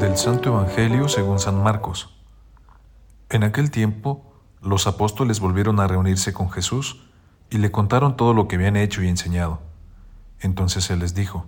[0.00, 2.18] Del Santo Evangelio según San Marcos.
[3.30, 4.24] En aquel tiempo,
[4.60, 7.06] los apóstoles volvieron a reunirse con Jesús
[7.48, 9.60] y le contaron todo lo que habían hecho y enseñado.
[10.40, 11.46] Entonces Él les dijo,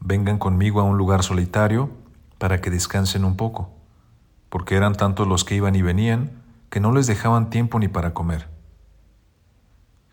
[0.00, 1.88] Vengan conmigo a un lugar solitario
[2.36, 3.70] para que descansen un poco,
[4.50, 8.12] porque eran tantos los que iban y venían que no les dejaban tiempo ni para
[8.12, 8.54] comer.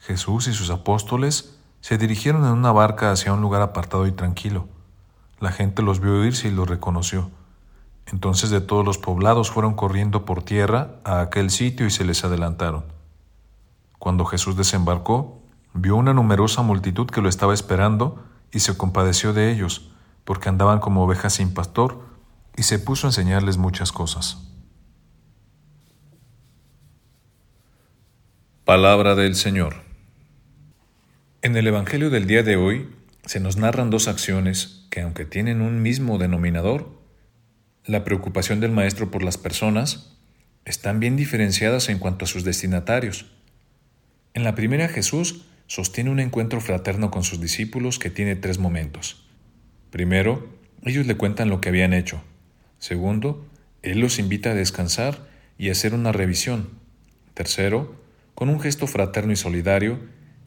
[0.05, 4.67] Jesús y sus apóstoles se dirigieron en una barca hacia un lugar apartado y tranquilo.
[5.39, 7.31] La gente los vio irse y los reconoció.
[8.07, 12.25] Entonces de todos los poblados fueron corriendo por tierra a aquel sitio y se les
[12.25, 12.83] adelantaron.
[13.97, 15.39] Cuando Jesús desembarcó,
[15.73, 19.89] vio una numerosa multitud que lo estaba esperando y se compadeció de ellos,
[20.25, 22.01] porque andaban como ovejas sin pastor,
[22.57, 24.49] y se puso a enseñarles muchas cosas.
[28.65, 29.92] Palabra del Señor.
[31.45, 32.87] En el Evangelio del día de hoy
[33.25, 36.97] se nos narran dos acciones que, aunque tienen un mismo denominador,
[37.85, 40.15] la preocupación del Maestro por las personas,
[40.63, 43.25] están bien diferenciadas en cuanto a sus destinatarios.
[44.33, 49.27] En la primera Jesús sostiene un encuentro fraterno con sus discípulos que tiene tres momentos.
[49.89, 50.47] Primero,
[50.85, 52.23] ellos le cuentan lo que habían hecho.
[52.79, 53.45] Segundo,
[53.81, 55.27] Él los invita a descansar
[55.57, 56.69] y hacer una revisión.
[57.33, 58.01] Tercero,
[58.33, 59.99] con un gesto fraterno y solidario,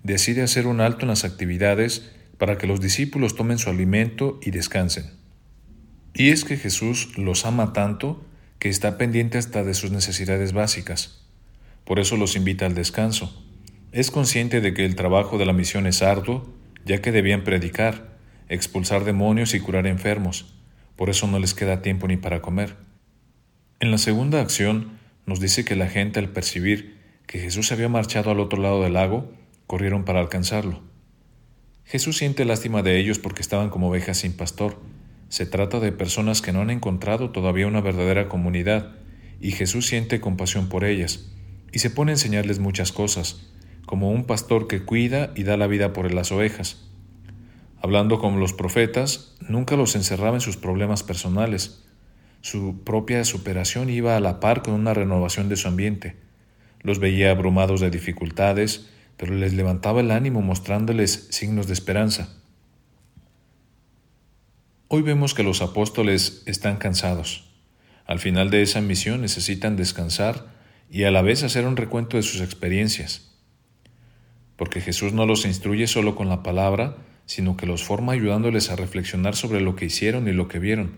[0.06, 4.52] decide hacer un alto en las actividades para que los discípulos tomen su alimento y
[4.52, 5.10] descansen.
[6.14, 8.24] Y es que Jesús los ama tanto
[8.58, 11.27] que está pendiente hasta de sus necesidades básicas.
[11.84, 13.44] Por eso los invita al descanso.
[13.92, 18.16] Es consciente de que el trabajo de la misión es arduo, ya que debían predicar,
[18.48, 20.54] expulsar demonios y curar enfermos.
[20.94, 22.77] Por eso no les queda tiempo ni para comer.
[23.80, 26.96] En la segunda acción nos dice que la gente al percibir
[27.27, 29.32] que Jesús había marchado al otro lado del lago,
[29.67, 30.83] corrieron para alcanzarlo.
[31.84, 34.81] Jesús siente lástima de ellos porque estaban como ovejas sin pastor.
[35.28, 38.96] Se trata de personas que no han encontrado todavía una verdadera comunidad,
[39.40, 41.33] y Jesús siente compasión por ellas,
[41.73, 43.51] y se pone a enseñarles muchas cosas,
[43.86, 46.86] como un pastor que cuida y da la vida por las ovejas.
[47.80, 51.85] Hablando como los profetas, nunca los encerraba en sus problemas personales.
[52.40, 56.17] Su propia superación iba a la par con una renovación de su ambiente.
[56.80, 62.28] Los veía abrumados de dificultades, pero les levantaba el ánimo mostrándoles signos de esperanza.
[64.88, 67.50] Hoy vemos que los apóstoles están cansados.
[68.04, 70.46] Al final de esa misión necesitan descansar
[70.90, 73.27] y a la vez hacer un recuento de sus experiencias
[74.56, 76.96] porque Jesús no los instruye solo con la palabra,
[77.27, 80.96] sino que los forma ayudándoles a reflexionar sobre lo que hicieron y lo que vieron.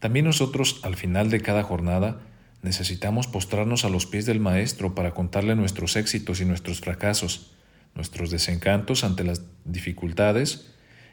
[0.00, 2.20] También nosotros, al final de cada jornada,
[2.62, 7.52] necesitamos postrarnos a los pies del Maestro para contarle nuestros éxitos y nuestros fracasos,
[7.94, 10.72] nuestros desencantos ante las dificultades,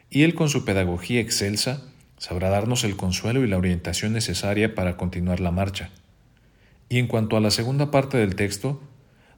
[0.10, 1.82] y Él con su pedagogía excelsa
[2.18, 5.90] sabrá darnos el consuelo y la orientación necesaria para continuar la marcha.
[6.88, 8.82] Y en cuanto a la segunda parte del texto,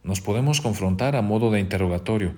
[0.03, 2.33] nos podemos confrontar a modo de interrogatorio.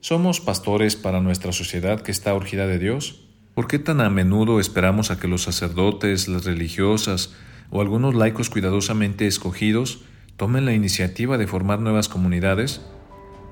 [0.00, 3.26] ¿Somos pastores para nuestra sociedad que está urgida de Dios?
[3.54, 7.32] ¿Por qué tan a menudo esperamos a que los sacerdotes, las religiosas
[7.74, 10.04] o algunos laicos cuidadosamente escogidos
[10.38, 12.80] tomen la iniciativa de formar nuevas comunidades?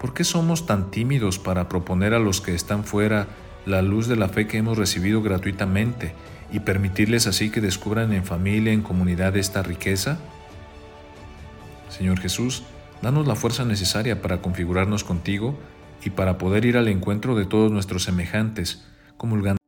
[0.01, 3.27] ¿Por qué somos tan tímidos para proponer a los que están fuera
[3.67, 6.15] la luz de la fe que hemos recibido gratuitamente
[6.51, 10.19] y permitirles así que descubran en familia, en comunidad esta riqueza?
[11.91, 12.63] Señor Jesús,
[13.03, 15.59] Danos la fuerza necesaria para configurarnos contigo
[16.05, 19.62] y para poder ir al encuentro de todos nuestros semejantes, comulgando